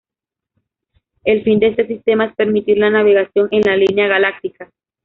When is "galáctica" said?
4.07-4.71